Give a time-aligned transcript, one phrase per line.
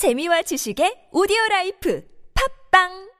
[0.00, 2.02] 재미와 지식의 오디오 라이프
[2.32, 3.10] 팟빵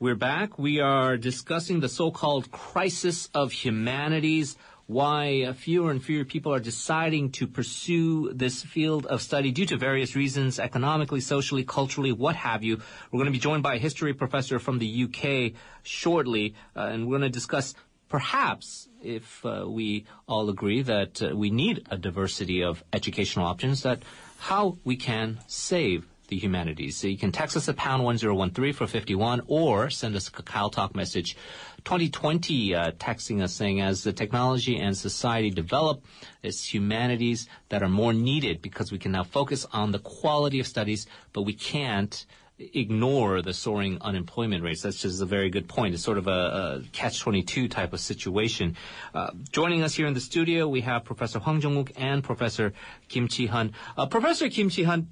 [0.00, 0.58] We're back.
[0.58, 4.56] We are discussing the so-called crisis of humanities.
[4.86, 9.76] Why fewer and fewer people are deciding to pursue this field of study due to
[9.76, 12.80] various reasons, economically, socially, culturally, what have you.
[13.12, 17.04] We're going to be joined by a history professor from the UK shortly, uh, and
[17.04, 17.74] we're going to discuss
[18.08, 23.82] perhaps if uh, we all agree that uh, we need a diversity of educational options
[23.82, 24.00] that
[24.38, 26.96] how we can save the humanities.
[26.96, 30.72] So you can text us at pound 1013 for 51 or send us a Kakao
[30.72, 31.36] Talk message
[31.84, 36.04] 2020 uh, texting us saying as the technology and society develop,
[36.42, 40.66] it's humanities that are more needed because we can now focus on the quality of
[40.66, 42.26] studies, but we can't
[42.58, 44.82] ignore the soaring unemployment rates.
[44.82, 45.94] That's just a very good point.
[45.94, 48.76] It's sort of a, a catch-22 type of situation.
[49.14, 52.72] Uh, joining us here in the studio, we have Professor Hwang Jong-wook and Professor
[53.08, 53.72] Kim Chi-hun.
[53.96, 55.08] Uh, Professor Kim Chi-hun,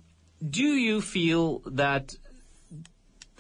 [0.49, 2.15] do you feel that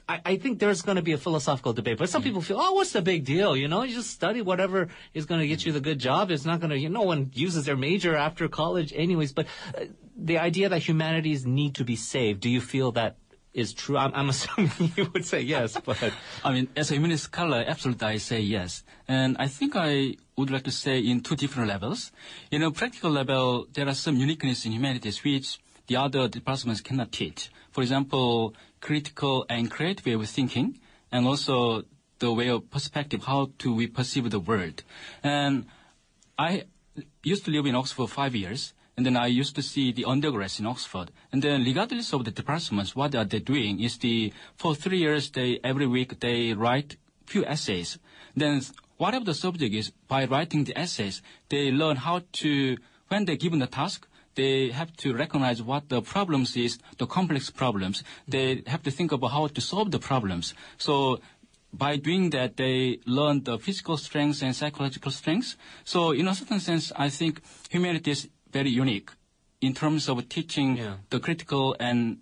[0.08, 2.72] I, I think there's going to be a philosophical debate, but some people feel, oh,
[2.74, 3.56] what's the big deal?
[3.56, 6.30] You know, you just study whatever is going to get you the good job.
[6.30, 9.32] It's not going to, you know, no one uses their major after college anyways.
[9.32, 9.46] But
[9.76, 9.84] uh,
[10.16, 13.16] the idea that humanities need to be saved, do you feel that
[13.54, 13.96] is true?
[13.96, 15.96] I'm, I'm assuming you would say yes, but.
[16.44, 18.82] I mean, as a humanist scholar, absolutely I say yes.
[19.08, 22.12] And I think I would like to say in two different levels.
[22.50, 27.12] In a practical level, there are some uniqueness in humanities which the other departments cannot
[27.12, 27.50] teach.
[27.70, 30.78] For example, critical and creative way of thinking,
[31.10, 31.84] and also
[32.18, 34.82] the way of perspective, how do we perceive the world.
[35.22, 35.66] And
[36.38, 36.64] I
[37.22, 40.04] used to live in Oxford for five years, and then I used to see the
[40.04, 41.10] undergrads in Oxford.
[41.32, 45.30] And then regardless of the departments, what are they doing is the, for three years,
[45.30, 47.98] they, every week they write few essays.
[48.36, 48.62] Then
[48.96, 52.76] whatever the subject is, by writing the essays, they learn how to,
[53.08, 57.50] when they're given the task, they have to recognize what the problems is, the complex
[57.50, 58.02] problems.
[58.28, 60.54] They have to think about how to solve the problems.
[60.76, 61.20] So
[61.72, 65.56] by doing that, they learn the physical strengths and psychological strengths.
[65.84, 69.10] So in a certain sense, I think humanity is very unique
[69.60, 70.96] in terms of teaching Yeah.
[71.10, 72.18] the critical and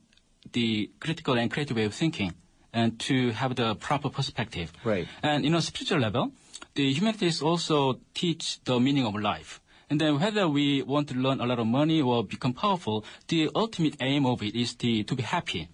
[0.53, 2.33] the critical and creative way of thinking
[2.73, 4.73] and to have the proper perspective.
[4.85, 5.07] Right.
[5.23, 6.33] And in a spiritual level,
[6.75, 9.61] the humanities also teach the meaning of life.
[9.91, 13.51] And then whether we want to learn a lot of money or become powerful, the
[13.55, 15.69] ultimate aim of it is the, to be happy.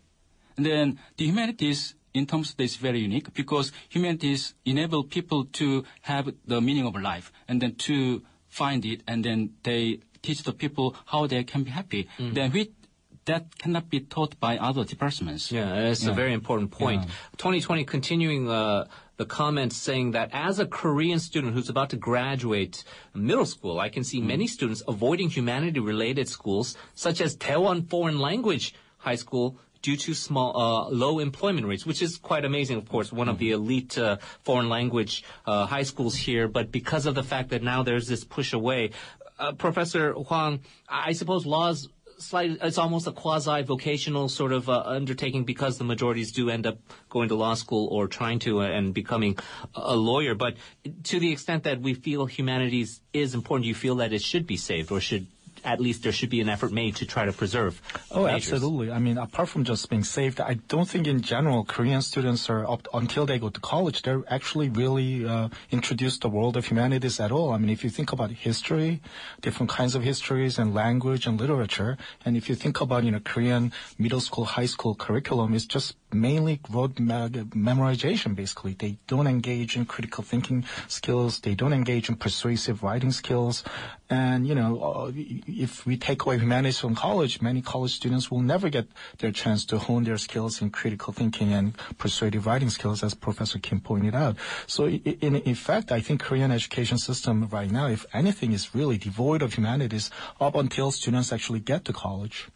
[0.56, 5.44] And then the humanities in terms of this is very unique because humanities enable people
[5.60, 10.42] to have the meaning of life and then to find it and then they teach
[10.42, 12.08] the people how they can be happy.
[12.18, 12.72] Then we,
[13.26, 15.52] that cannot be taught by other departments.
[15.52, 17.02] Yeah, that's a very important point.
[17.02, 17.10] Yeah.
[17.36, 18.86] 2020 continuing uh,
[19.16, 23.88] the comments saying that as a Korean student who's about to graduate middle school, I
[23.90, 29.96] can see many students avoiding humanity-related schools such as Daewon Foreign Language High School due
[29.96, 33.52] to small, uh, low employment rates, which is quite amazing, of course, one of the
[33.52, 36.48] elite uh, foreign language uh, high schools here.
[36.48, 38.90] But because of the fact that now there's this push away,
[39.38, 45.44] uh, Professor Hwang, I suppose laws slight, it's almost a quasi-vocational sort of uh, undertaking
[45.44, 46.78] because the majorities do end up
[47.08, 49.36] going to law school or trying to uh, and becoming
[49.74, 50.34] a a lawyer.
[50.34, 50.56] But
[51.04, 54.46] to the extent that we feel humanities is important, do you feel that it should
[54.46, 55.26] be saved or should
[55.64, 57.80] at least there should be an effort made to try to preserve
[58.10, 58.52] Oh, majors?
[58.52, 58.90] absolutely.
[58.90, 62.68] I mean, apart from just being saved, I don't think in general Korean students are
[62.68, 66.66] up until they go to college, they're actually really uh, introduced to the world of
[66.66, 67.52] humanities at all.
[67.52, 69.00] I mean, if you think about history,
[69.40, 73.20] different kinds of histories and language and literature, and if you think about you know
[73.20, 78.34] Korean middle school, high school curriculum, it's just mainly rote me- memorization.
[78.34, 81.40] Basically, they don't engage in critical thinking skills.
[81.40, 83.64] They don't engage in persuasive writing skills.
[84.10, 88.40] And, you know, uh, if we take away humanities from college, many college students will
[88.40, 88.86] never get
[89.18, 93.58] their chance to hone their skills in critical thinking and persuasive writing skills, as Professor
[93.58, 94.36] Kim pointed out.
[94.66, 99.42] So in effect, I think Korean education system right now, if anything, is really devoid
[99.42, 102.48] of humanities up until students actually get to college.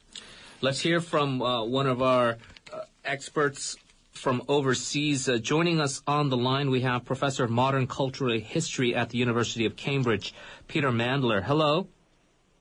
[0.63, 2.39] Let's hear from uh, one of our
[2.73, 3.77] uh, experts
[4.13, 5.29] from overseas.
[5.29, 9.19] Uh, joining us on the line, we have Professor of Modern Cultural History at the
[9.19, 10.35] University of Cambridge,
[10.69, 11.43] Peter Mandler.
[11.43, 11.89] Hello.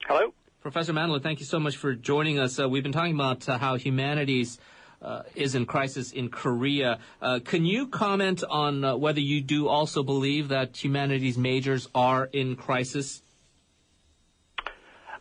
[0.08, 0.34] Hello.
[0.62, 2.60] Professor Mandler, thank you so much for joining us.
[2.60, 4.60] Uh, we've been talking about uh, how humanities
[5.02, 7.00] uh, is in crisis in Korea.
[7.22, 12.26] Uh, can you comment on uh, whether you do also believe that humanities majors are
[12.26, 13.24] in crisis?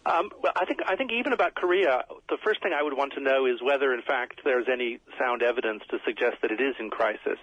[0.06, 3.12] Um, well, I think I think even about Korea, the first thing I would want
[3.14, 6.74] to know is whether, in fact, there's any sound evidence to suggest that it is
[6.78, 7.38] in crisis.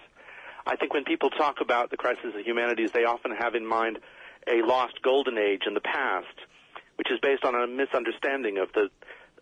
[0.66, 4.00] I think when people talk about the crisis of humanities, they often have in mind
[4.46, 6.34] a lost golden age in the past,
[6.96, 8.90] which is based on a misunderstanding of the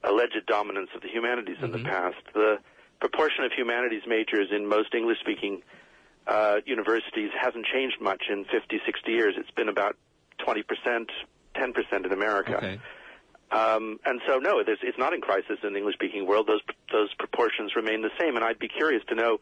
[0.05, 2.17] alleged dominance of the humanities in the past.
[2.35, 2.59] The
[3.01, 5.63] proportion of humanities majors in most English-speaking
[6.27, 9.35] uh, universities hasn't changed much in 50, 60 years.
[9.37, 9.97] It's been about
[10.47, 10.63] 20%,
[11.55, 12.57] 10% in America.
[12.57, 12.81] Okay.
[13.51, 16.47] Um, and so, no, there's, it's not in crisis in the English-speaking world.
[16.49, 16.63] Those
[16.93, 18.37] those proportions remain the same.
[18.37, 19.39] And I'd be curious to know,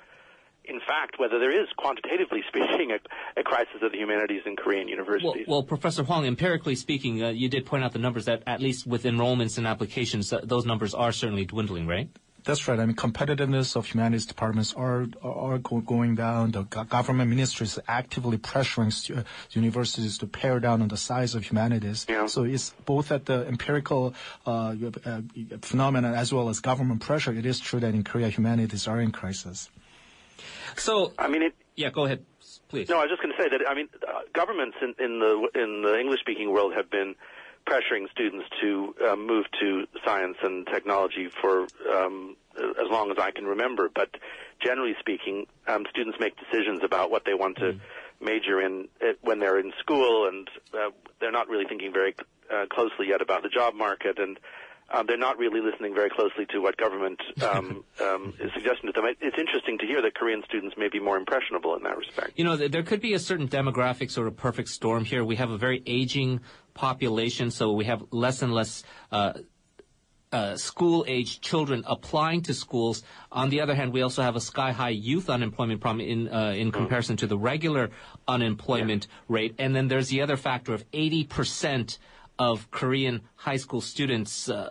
[0.64, 4.86] in fact, whether there is, quantitatively speaking, a, a crisis of the humanities in Korean
[4.86, 5.46] Well, universities.
[5.48, 8.86] well, Professor Hwang, empirically speaking, uh, you did point out the numbers that at least
[8.86, 12.10] with enrollments and applications, uh, those numbers are certainly dwindling, right?
[12.44, 12.78] That's right.
[12.78, 16.50] I mean, competitiveness of humanities departments are are go- going down.
[16.52, 21.34] The go- government ministry is actively pressuring stu- universities to pare down on the size
[21.34, 22.04] of humanities.
[22.06, 22.26] Yeah.
[22.26, 24.14] So it's both at the empirical
[24.46, 24.74] uh,
[25.06, 25.22] uh,
[25.62, 27.32] phenomenon as well as government pressure.
[27.32, 29.70] It is true that in Korea humanities are in crisis.
[30.76, 32.24] So, I mean, it, yeah, go ahead,
[32.68, 32.88] please.
[32.90, 35.48] No, I was just going to say that I mean, uh, governments in, in the
[35.54, 37.14] in the English-speaking world have been
[37.66, 43.30] pressuring students to uh, move to science and technology for um, as long as I
[43.30, 43.90] can remember.
[43.92, 44.10] But
[44.62, 47.78] generally speaking, um, students make decisions about what they want to
[48.20, 50.90] major in uh, when they're in school, and uh,
[51.20, 52.14] they're not really thinking very
[52.52, 54.38] uh, closely yet about the job market and.
[54.92, 58.92] Um, they're not really listening very closely to what government um, um, is suggesting to
[58.92, 59.06] them.
[59.06, 62.32] It, it's interesting to hear that Korean students may be more impressionable in that respect.
[62.36, 65.24] You know, th- there could be a certain demographic sort of perfect storm here.
[65.24, 66.40] We have a very aging
[66.74, 69.32] population, so we have less and less uh,
[70.34, 73.04] uh, school-age children applying to schools.
[73.30, 76.72] On the other hand, we also have a sky-high youth unemployment problem in uh, in
[76.72, 77.90] comparison to the regular
[78.26, 79.54] unemployment rate.
[79.58, 81.98] And then there's the other factor of 80%
[82.38, 84.48] of Korean high school students.
[84.48, 84.70] Uh,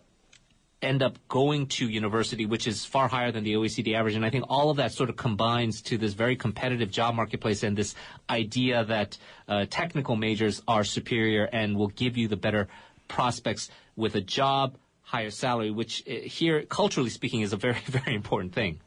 [0.84, 4.16] end up going to university, which is far higher than the OECD average.
[4.16, 7.64] And I think all of that sort of combines to this very competitive job marketplace
[7.64, 7.96] and this
[8.30, 9.18] idea that
[9.48, 12.68] uh, technical majors are superior and will give you the better
[13.08, 18.14] prospects with a job, higher salary, which uh, here, culturally speaking, is a very, very
[18.14, 18.82] important thing.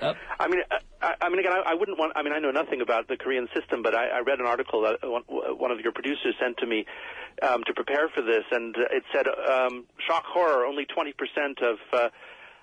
[0.00, 0.60] Uh, I mean,
[1.00, 2.12] I, I mean, again, I, I wouldn't want.
[2.16, 4.82] I mean, I know nothing about the Korean system, but I, I read an article
[4.82, 6.86] that one, one of your producers sent to me
[7.42, 11.12] um, to prepare for this, and uh, it said, um, shock horror, only 20%
[11.62, 12.08] of uh,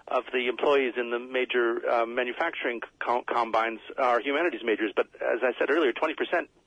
[0.07, 4.91] of the employees in the major um, manufacturing com- combines are humanities majors.
[4.95, 6.15] But as I said earlier, 20%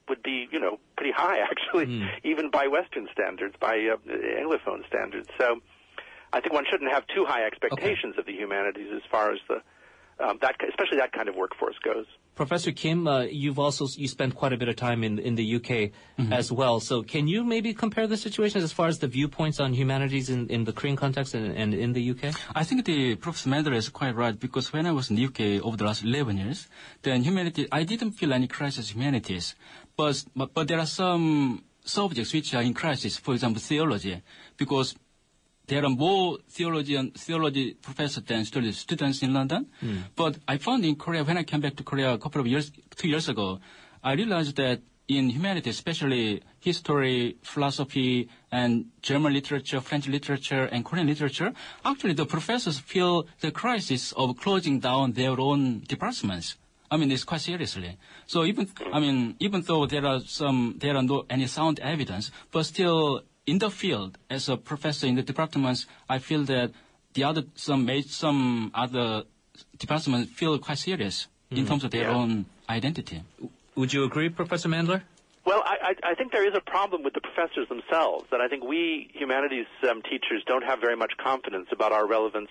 [0.08, 5.28] would be, you know, pretty high actually, even by Western standards, by uh, Anglophone standards.
[5.38, 5.60] So.
[6.32, 9.62] I think one shouldn't have too high expectations of the humanities as far as the
[10.20, 12.06] um, that, especially that kind of workforce goes.
[12.34, 15.56] Professor Kim, uh, you've also you spent quite a bit of time in in the
[15.56, 15.92] UK
[16.32, 16.80] as well.
[16.80, 20.48] So can you maybe compare the situations as far as the viewpoints on humanities in,
[20.48, 22.34] in the Korean context and, and in the UK?
[22.54, 25.64] I think the Professor Mandler is quite right because when I was in the UK
[25.64, 26.68] over the last 11 years,
[27.02, 29.54] then humanity, I didn't feel any crisis in humanities.
[29.96, 34.22] But, but, but there are some subjects which are in crisis, for example, theology,
[34.56, 34.96] because
[35.66, 39.66] there are more theologian, theology professors than students, students in London.
[39.80, 39.98] Hmm.
[40.14, 42.70] But I found in Korea, when I came back to Korea a couple of years,
[42.96, 43.60] two years ago,
[44.02, 51.06] I realized that in humanities, especially history, philosophy, and German literature, French literature, and Korean
[51.06, 51.52] literature,
[51.84, 56.56] actually the professors feel the crisis of closing down their own departments.
[56.90, 57.98] I mean, it's quite seriously.
[58.26, 62.30] So even, I mean, even though there are some, there are no any sound evidence,
[62.50, 66.72] but still in the field, as a professor in the departments, I feel that
[67.14, 69.24] the other, some, ma- some other
[69.78, 72.14] departments feel quite serious in terms of their Yeah.
[72.14, 73.22] own identity.
[73.76, 75.02] Would you agree, Professor Mandler?
[75.44, 78.48] Well, I, I, I think there is a problem with the professors themselves, that I
[78.48, 82.48] think we humanities um, teachers don't have very much confidence about our relevance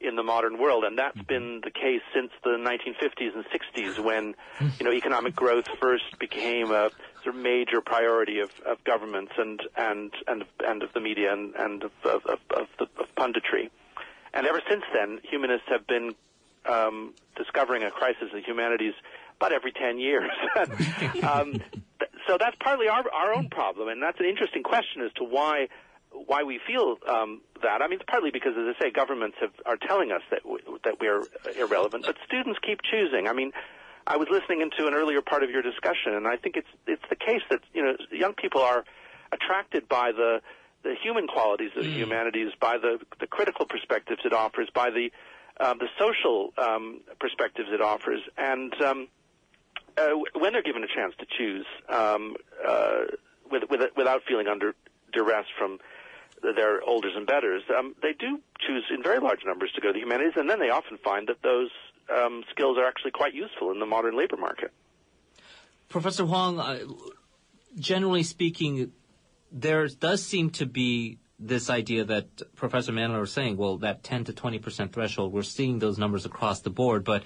[0.00, 4.34] in the modern world, and that's been the case since the 1950s and 60s, when
[4.78, 6.90] you know economic growth first became a
[7.28, 11.54] sort of major priority of, of governments and and and and of the media and
[11.54, 13.70] and of of, of, of, the, of punditry,
[14.34, 16.14] and ever since then, humanists have been
[16.66, 18.94] um, discovering a crisis in humanities
[19.36, 20.30] about every 10 years.
[21.22, 25.12] um, th- so that's partly our, our own problem, and that's an interesting question as
[25.14, 25.68] to why
[26.26, 27.82] why we feel um, that.
[27.82, 30.58] I mean, it's partly because, as I say, governments have, are telling us that we,
[30.84, 31.22] that we're
[31.58, 33.28] irrelevant, but students keep choosing.
[33.28, 33.52] I mean,
[34.08, 37.02] I was listening into an earlier part of your discussion, and I think it's it's
[37.10, 38.84] the case that you know young people are
[39.32, 40.40] attracted by the
[40.82, 45.12] the human qualities of the humanities, by the the critical perspectives it offers, by the
[45.60, 49.08] um, the social um, perspectives it offers, and um,
[49.98, 52.36] uh, when they're given a chance to choose, um,
[52.66, 53.00] uh,
[53.50, 54.74] with, with, without feeling under
[55.12, 55.80] duress from
[56.42, 59.92] their olders and betters, um, they do choose in very large numbers to go to
[59.92, 61.70] the humanities, and then they often find that those
[62.14, 64.72] um, skills are actually quite useful in the modern labor market.
[65.88, 66.78] Professor Hwang, uh,
[67.78, 68.92] generally speaking,
[69.50, 74.24] there does seem to be this idea that Professor Mandler was saying, well, that 10
[74.24, 77.22] to 20 percent threshold, we're seeing those numbers across the board, but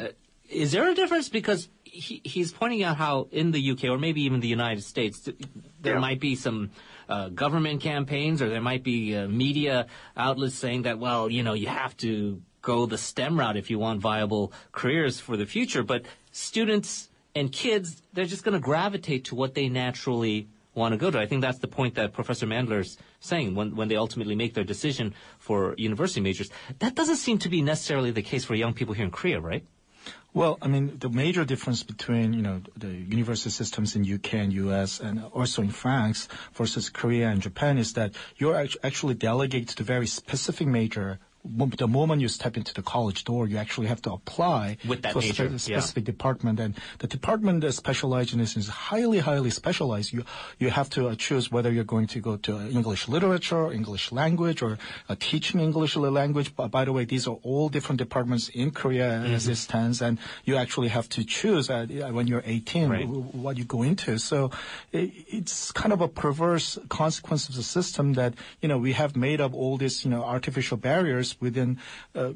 [0.00, 0.08] uh,
[0.48, 1.28] is there a difference?
[1.28, 5.28] Because he, he's pointing out how in the UK or maybe even the United States,
[5.80, 6.00] there Yeah.
[6.00, 6.70] might be some
[7.08, 11.52] uh, government campaigns or there might be uh, media outlets saying that, well, you know,
[11.54, 15.84] you have to go the STEM route if you want viable careers for the future.
[15.84, 16.02] But
[16.32, 21.10] students and kids, they're just going to gravitate to what they naturally want to go
[21.10, 21.18] to.
[21.18, 24.64] I think that's the point that Professor Mandler's saying when, when they ultimately make their
[24.64, 26.50] decision for university majors.
[26.80, 29.64] That doesn't seem to be necessarily the case for young people here in Korea, right?
[30.34, 34.52] Well, I mean, the major difference between, you know, the university systems in UK and
[34.52, 39.84] US and also in France versus Korea and Japan is that you're actually delegated to
[39.84, 41.20] very specific major.
[41.44, 45.12] The moment you step into the college door, you actually have to apply With that
[45.12, 45.78] to a major, spe- yeah.
[45.80, 46.58] specific department.
[46.58, 50.14] And the department that specializes in this is highly, highly specialized.
[50.14, 50.24] You
[50.58, 54.62] you have to uh, choose whether you're going to go to English literature, English language,
[54.62, 54.78] or
[55.10, 56.56] uh, teaching English language.
[56.56, 60.18] But by the way, these are all different departments in Korea as it stands, and
[60.46, 63.06] you actually have to choose uh, when you're 18 Right.
[63.06, 64.16] what you go into.
[64.18, 64.50] So
[64.94, 68.32] i it's kind of a perverse consequence of the system that
[68.62, 71.78] you know we have made up all these you know artificial barriers within
[72.14, 72.32] uh,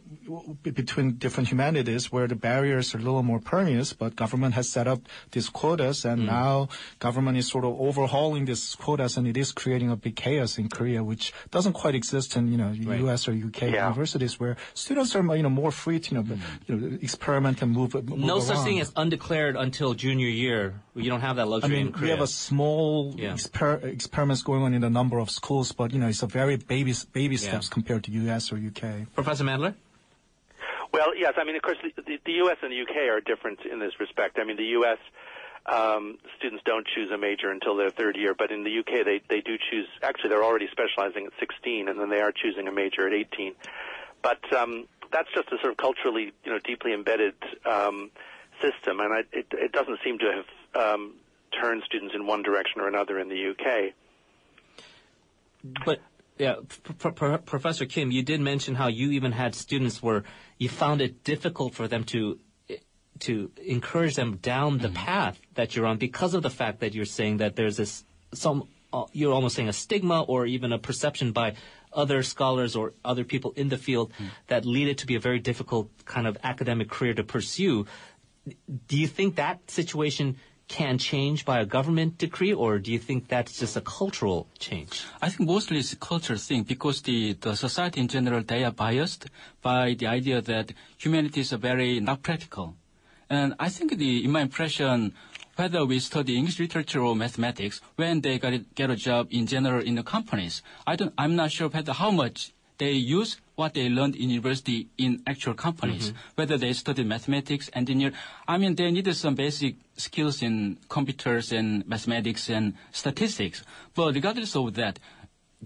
[0.63, 4.87] between different humanities where the barriers are a little more permeous, but government has set
[4.87, 5.01] up
[5.33, 9.91] these quotas, and now government is sort of overhauling these quotas, and it is creating
[9.91, 13.01] a big chaos in Korea, which doesn't quite exist in you know Right.
[13.01, 13.29] U.S.
[13.29, 13.89] or UK Yeah.
[13.89, 17.63] universities where students are you know more free to you know, b- you know experiment
[17.63, 17.95] and move.
[17.95, 18.65] move No such around.
[18.65, 20.81] thing as undeclared until junior year.
[20.95, 23.33] You don't have that I luxury mean, in we have a small Yeah.
[23.35, 26.57] exper- experiments going on in a number of schools, but you know, it's a very
[26.57, 27.49] baby baby Yeah.
[27.49, 28.53] steps compared to U.S.
[28.53, 28.88] or U.K.
[29.15, 29.75] Professor Mandler?
[30.93, 31.35] Well, yes.
[31.37, 32.57] I mean, of course, the, the, the U.S.
[32.63, 33.09] and the U.K.
[33.09, 34.39] are different in this respect.
[34.41, 34.99] I mean, the U.S.
[35.67, 39.03] Um, students don't choose a major until their third year, but in the U.K.
[39.03, 39.87] they they do choose.
[40.03, 43.55] Actually, they're already specializing at 16, and then they are choosing a major at 18.
[44.23, 47.35] But um, that's just a sort of culturally, you know, deeply embedded
[47.67, 48.11] um,
[48.61, 50.43] system, and I, it, it doesn't seem to
[50.75, 51.15] have um,
[51.61, 53.93] turned students in one direction or another in the U.K.
[55.85, 56.01] But
[56.39, 60.25] yeah, P- P- Professor Kim, you did mention how you even had students where
[60.59, 62.39] you found it difficult for them to
[63.21, 67.05] to encourage them down the path that you're on because of the fact that you're
[67.05, 71.33] saying that there's this some uh, you're almost saying a stigma or even a perception
[71.33, 71.55] by
[71.93, 74.13] other scholars or other people in the field
[74.47, 77.87] that lead it to be a very difficult kind of academic career to pursue.
[78.87, 80.37] Do you think that situation
[80.69, 85.05] can change by a government decree, or do you think that's just a cultural change?
[85.21, 88.71] I think mostly it's a cultural thing because the, the society in general, they are
[88.71, 89.27] biased
[89.63, 92.75] by the idea that humanities are very not practical.
[93.31, 95.15] And I think the, in my impression,
[95.57, 99.83] whether we study English literature or mathematics, when they get, get a job in general
[99.83, 103.89] in the companies, I don't, I'm not sure whether how much they use what they
[103.89, 106.19] learned in university in actual companies, mm-hmm.
[106.37, 108.13] whether they study mathematics, engineer.
[108.47, 113.65] I mean, they needed some basic skills in computers and mathematics and statistics.
[113.95, 115.01] But regardless of that,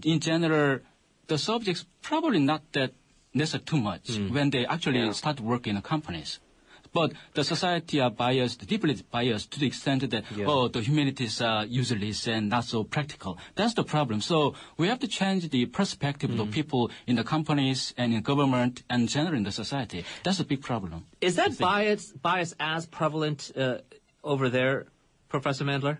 [0.03, 0.79] in general,
[1.27, 2.93] the subjects probably not that
[3.33, 4.31] necessary too much mm.
[4.31, 5.11] when they actually Yeah.
[5.11, 6.39] start working in companies.
[6.93, 10.45] But the society are biased, deeply biased to the extent that, Yeah.
[10.45, 13.37] oh, the humanities are useless and not so practical.
[13.55, 14.21] That's the problem.
[14.21, 18.83] So we have to change the perspective of people in the companies and in government
[18.89, 20.05] and generally in the society.
[20.23, 21.05] That's a big problem.
[21.19, 23.79] Is that bias bias as prevalent uh,
[24.23, 24.85] over there,
[25.29, 25.97] Professor Mandler?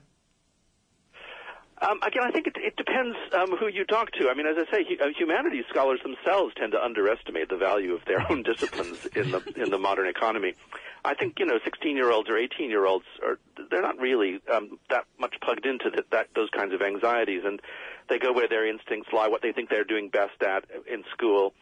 [1.84, 4.30] Um, again, I think it, it depends um, who you talk to.
[4.30, 7.94] I mean, as I say, hu- uh, humanities scholars themselves tend to underestimate the value
[7.94, 10.54] of their own disciplines in the in the modern economy.
[11.06, 13.38] I think you know, 16-year-olds or 18-year-olds are
[13.70, 17.62] they're not really um, that much plugged into that, that those kinds of anxieties, and
[18.10, 21.54] they go where their instincts lie, what they think they're doing best at in school,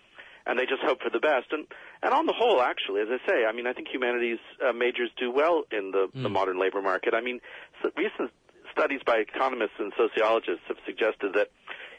[0.45, 1.47] and they just hope for the best.
[1.51, 1.65] And
[2.03, 5.09] and on the whole, actually, as I say, I mean, I think humanities uh, majors
[5.17, 7.15] do well in the, the modern labor market.
[7.15, 7.41] I mean,
[7.81, 8.31] so recent
[8.71, 11.49] studies by economists and sociologists have suggested that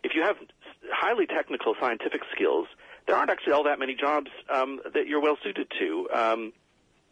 [0.02, 0.36] if you have
[0.92, 2.66] highly technical scientific skills,
[3.06, 6.08] there aren't actually all that many jobs um, that you're well suited to.
[6.12, 6.52] Um,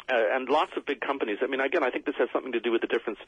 [0.08, 1.38] uh, and lots of big companies.
[1.40, 3.18] I mean, again, I think this has something to do with the difference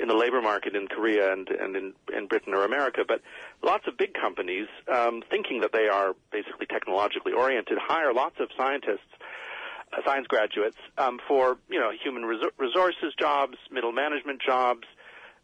[0.00, 3.02] in the labor market in Korea and, and in, in Britain or America.
[3.06, 3.20] But
[3.62, 8.48] lots of big companies, um, thinking that they are basically technologically oriented, hire lots of
[8.56, 9.12] scientists,
[9.92, 14.84] uh, science graduates, um, for you know human resor- resources jobs, middle management jobs,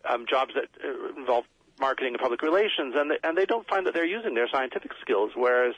[0.05, 1.45] um, jobs that uh, involve
[1.81, 4.93] marketing and public relations, and they, and they don't find that they're using their scientific
[5.00, 5.75] skills, whereas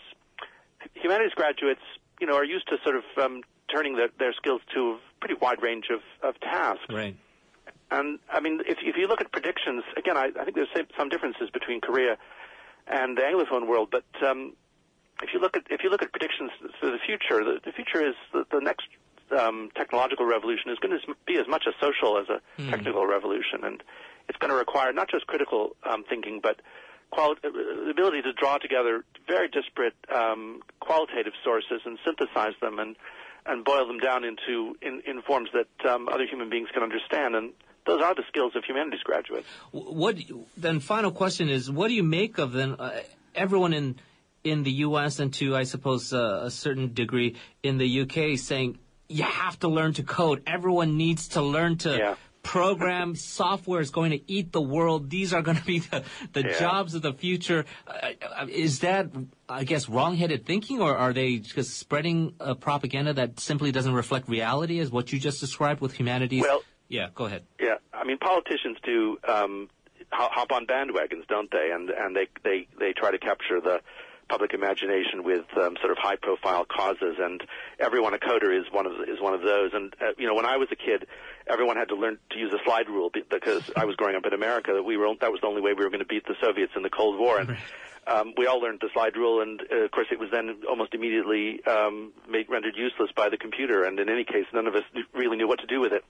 [0.95, 1.83] humanities graduates,
[2.21, 5.35] you know, are used to sort of um, turning their, their skills to a pretty
[5.41, 6.85] wide range of, of tasks.
[6.91, 7.17] Right.
[7.91, 10.87] And I mean, if, if you look at predictions, again, I, I think there's some-
[10.97, 12.17] some differences between Korea
[12.87, 13.89] and the Anglophone world.
[13.91, 14.55] But um,
[15.23, 16.51] if you look at if you look at predictions
[16.81, 18.87] for the future, the, the future is the, the next
[19.37, 22.71] um, technological revolution is going to be as much a social as a Hmm.
[22.71, 23.83] technical revolution, and
[24.29, 26.61] it's going to require not just critical um, thinking, but
[27.11, 32.79] quali- uh, the ability to draw together very disparate um, qualitative sources and synthesize them
[32.79, 32.97] and
[33.47, 37.35] and boil them down into in, in forms that um, other human beings can understand.
[37.35, 37.53] And
[37.87, 39.47] those are the skills of humanities graduates.
[39.73, 40.17] What
[40.57, 40.81] then?
[40.81, 42.77] Final question is: What do you make of then?
[42.79, 43.01] Uh,
[43.35, 43.97] everyone in
[44.45, 45.19] in the U.S.
[45.21, 49.69] and to I suppose uh, a certain degree in the UK saying you have to
[49.69, 50.43] learn to code.
[50.47, 51.97] Everyone needs to learn to.
[51.97, 52.15] Yeah.
[52.43, 55.11] Program software is going to eat the world.
[55.11, 56.59] These are going to be the, the Yeah.
[56.59, 57.65] jobs of the future.
[57.87, 59.09] Uh, uh, is that,
[59.49, 64.29] I guess, wrong-headed thinking, or are they just spreading a propaganda that simply doesn't reflect
[64.29, 66.43] reality, as what you just described with humanities?
[66.43, 67.45] Well- yeah, go ahead.
[67.61, 69.69] Yeah, I mean politicians do um,
[70.11, 71.71] hop on bandwagons, don't they?
[71.73, 73.79] And and they they they try to capture the
[74.29, 77.45] public imagination with um, sort of high profile causes, and
[77.79, 79.71] everyone a coder is one of is one of those.
[79.73, 81.07] And uh, you know, when I was a kid,
[81.51, 84.25] everyone had to learn to use a slide rule be- because I was growing up
[84.27, 84.73] in America.
[84.73, 86.73] That we were that was the only way we were going to beat the Soviets
[86.77, 87.57] in the Cold War, and
[88.07, 89.43] um, we all learned the slide rule.
[89.43, 93.37] And uh, of course, it was then almost immediately um, made rendered useless by the
[93.37, 93.85] computer.
[93.85, 96.05] And in any case, none of us really knew what to do with it.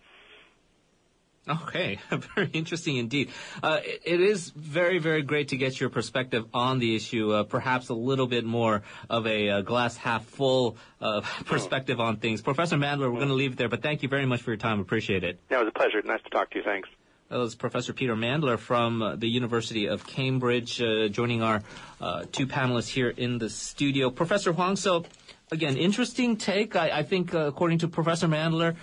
[1.48, 1.98] Okay,
[2.36, 3.30] very interesting indeed.
[3.62, 7.32] Uh, it, it is very, very great to get your perspective on the issue.
[7.32, 12.18] Uh, perhaps a little bit more of a uh, glass half full uh, perspective on
[12.18, 12.42] things.
[12.42, 14.58] Professor Mandler, we're going to leave it there, but thank you very much for your
[14.58, 14.80] time.
[14.80, 15.40] Appreciate it.
[15.50, 16.02] Yeah, it was a pleasure.
[16.04, 16.64] Nice to talk to you.
[16.64, 16.88] Thanks.
[17.30, 21.62] That was Professor Peter Mandler from uh, the University of Cambridge, uh, joining our
[22.00, 24.10] uh, two panelists here in the studio.
[24.10, 25.04] Professor Hwang, so
[25.52, 26.74] again, interesting take.
[26.74, 28.74] I, I think, uh, according to Professor Mandler,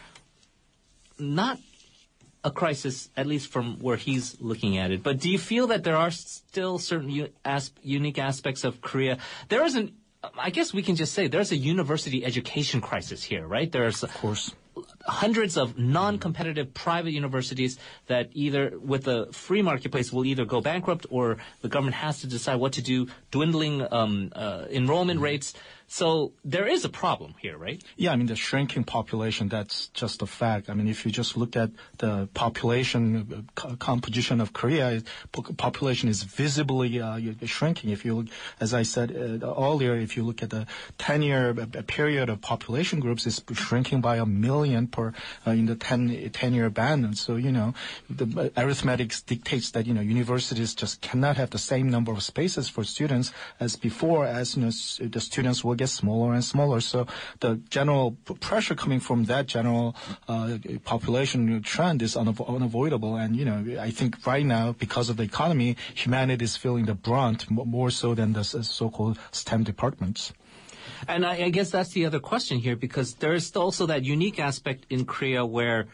[1.20, 1.60] not
[2.48, 5.00] a crisis, at least from where he's looking at it.
[5.04, 9.18] But do you feel that there are still certain u- as- unique aspects of Korea?
[9.52, 9.92] There isn't.
[10.48, 13.70] I guess we can just say there's a university education crisis here, right?
[13.72, 14.44] There's Of course.
[15.24, 17.78] hundreds of non-competitive private universities
[18.12, 22.28] that either with the free marketplace will either go bankrupt or the government has to
[22.28, 25.54] decide what to do, dwindling um, uh, enrollment rates.
[25.90, 27.82] So there is a problem here, right?
[27.96, 30.70] Yeah, I mean, the shrinking population, that's just a fact.
[30.70, 36.24] I mean, if you just look at the population uh, composition of Korea, population is
[36.24, 37.92] visibly uh, shrinking.
[37.92, 38.28] If you look,
[38.60, 40.68] as I said uh, earlier, if you look at the
[41.00, 45.14] 10-year uh, period of population groups, it's shrinking by a million per
[45.46, 47.06] in the 10, 10-year band.
[47.06, 47.74] And so, you know,
[48.10, 52.68] the arithmetic dictates that, you know, universities just cannot have the same number of spaces
[52.68, 56.82] for students as before, as, you know, the students will get smaller and smaller.
[56.82, 57.08] So
[57.40, 59.96] the general pressure coming from that general
[60.28, 63.16] uh, population trend is unavo- unavoidable.
[63.16, 66.96] And, you know, I think right now, because of the economy, humanity is feeling the
[66.96, 70.34] brunt m- more so than the s- so-called STEM departments.
[71.08, 74.40] And I, I guess that's the other question here because there is also that unique
[74.40, 75.88] aspect in Korea where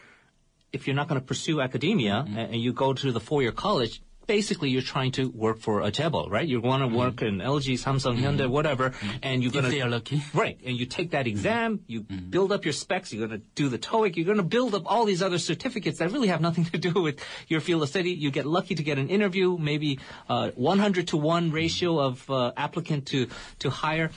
[0.72, 2.38] if you're not going to pursue academia Mm-hmm.
[2.38, 5.90] and, and you go to the four-year college, basically you're trying to work for a
[5.90, 6.46] chaebol, right?
[6.46, 9.72] You want to work in LG, Samsung, Hyundai, whatever, and you're going Mm-hmm.
[9.72, 10.22] If they are lucky.
[10.34, 12.30] Right, and you take that exam, you Mm-hmm.
[12.30, 14.82] build up your specs, you're going to do the TOEIC, you're going to build up
[14.86, 18.10] all these other certificates that really have nothing to do with your field of study.
[18.10, 22.52] You get lucky to get an interview, maybe uh, 100 to 1 ratio of uh,
[22.56, 23.28] applicant to,
[23.60, 24.10] to hire.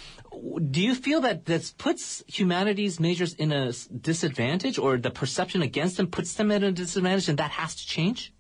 [0.70, 5.98] Do you feel that this puts humanities majors in a disadvantage or the perception against
[5.98, 8.34] them puts them at a disadvantage and that has to change?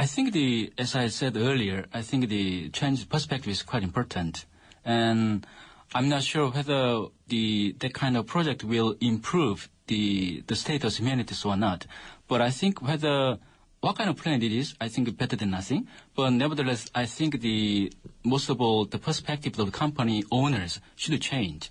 [0.00, 4.46] I think the, as I said earlier, I think the change perspective is quite important.
[4.82, 5.46] And
[5.94, 11.04] I'm not sure whether the, that kind of project will improve the, the status of
[11.04, 11.84] humanities or not.
[12.28, 13.38] But I think whether,
[13.82, 15.86] what kind of plan it is, I think better than nothing.
[16.16, 17.92] But nevertheless, I think the,
[18.24, 21.70] most of all, the perspective of the company owners should change.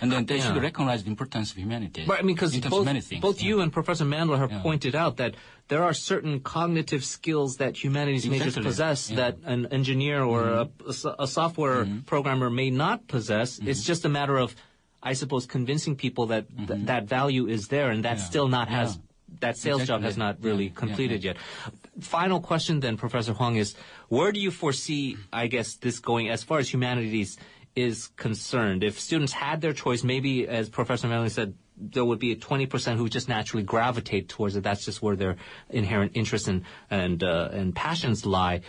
[0.00, 0.52] And then they Yeah.
[0.54, 2.04] should recognize the importance of humanity.
[2.06, 3.20] Right, I mean, because both, of many things.
[3.20, 3.48] both yeah.
[3.48, 4.62] you and Professor Mandler have Yeah.
[4.62, 5.34] pointed out that
[5.68, 8.62] there are certain cognitive skills that humanities majors Exactly.
[8.70, 9.16] possess Yeah.
[9.16, 10.86] that an engineer or Mm-hmm.
[10.86, 13.58] a, a so- a software programmer may not possess.
[13.58, 13.68] Mm-hmm.
[13.68, 14.54] It's just a matter of,
[15.02, 18.22] I suppose, convincing people that th- that value is there and that Mm-hmm.
[18.24, 18.30] Yeah.
[18.30, 18.96] still not has.
[18.96, 19.02] Yeah.
[19.40, 21.32] That sales job has not really Yeah, yeah, completed yeah.
[21.32, 22.04] yet.
[22.04, 23.74] Final question then, Professor Hwang, is
[24.08, 27.38] where do you foresee, I guess, this going as far as humanities
[27.74, 28.84] is concerned?
[28.84, 32.96] If students had their choice, maybe, as Professor Mandler said, there would be a 20%
[32.96, 34.62] who just naturally gravitate towards it.
[34.62, 35.36] That's just where their
[35.70, 38.60] inherent interests and, and, uh, and passions lie.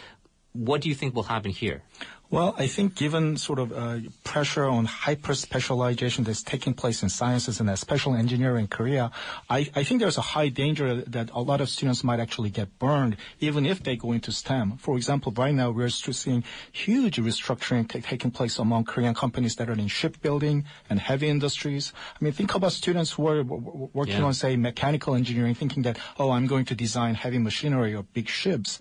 [0.53, 1.83] What do you think will happen here?
[2.33, 7.09] Well, I think given sort of uh, pressure on hyper specialization that's taking place in
[7.09, 9.11] sciences and especially engineering in Korea,
[9.51, 12.79] I, I think there's a high danger that a lot of students might actually get
[12.79, 14.77] burned even if they go into STEM.
[14.77, 19.69] For example, right now we're seeing huge restructuring t- taking place among Korean companies that
[19.69, 21.93] are in shipbuilding and heavy industries.
[22.19, 24.23] I mean, think about students who are w- w- working Yeah.
[24.25, 28.27] on, say, mechanical engineering, thinking that, oh, I'm going to design heavy machinery or big
[28.27, 28.79] ships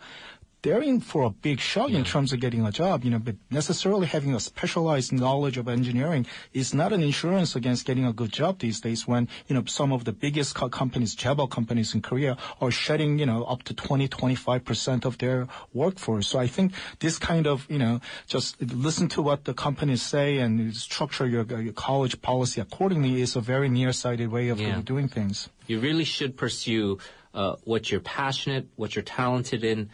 [0.63, 3.35] they're in for a big shock in terms of getting a job, you know, but
[3.51, 8.31] necessarily having a specialized knowledge of engineering is not an insurance against getting a good
[8.33, 12.01] job these days when, you know, some of the biggest co- companies, chaebol companies in
[12.01, 16.29] Korea are shedding, you know, up to 20, 25% of their workforce.
[16.29, 20.39] So I think this kind of, you know, just listen to what the companies say
[20.39, 24.81] and structure your, your college policy accordingly is a very nearsighted way of Yeah.
[24.85, 25.49] doing things.
[25.67, 26.99] You really should pursue
[27.35, 29.91] uh, what you're passionate, what you're talented in.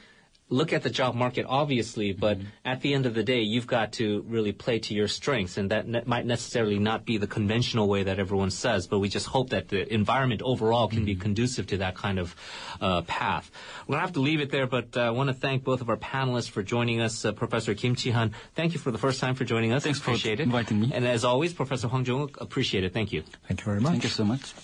[0.50, 3.92] Look at the job market, obviously, but at the end of the day, you've got
[3.94, 7.87] to really play to your strengths, and that ne- might necessarily not be the conventional
[7.87, 8.87] way that everyone says.
[8.87, 12.34] But we just hope that the environment overall can be conducive to that kind of
[12.80, 13.50] uh, path.
[13.87, 15.90] We're gonna have to leave it there, but uh, I want to thank both of
[15.90, 17.24] our panelists for joining us.
[17.24, 19.84] Uh, Professor Kim Chi-han, thank you for the first time for joining us.
[19.84, 20.40] Thanks for it.
[20.40, 20.90] inviting me.
[20.94, 22.92] And as always, Professor Hwang Jung, appreciate it.
[22.92, 23.22] Thank you.
[23.46, 23.92] Thank you very much.
[23.92, 24.54] Thank you so much.